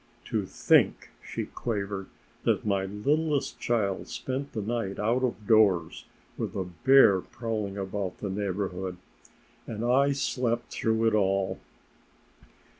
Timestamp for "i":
9.85-10.13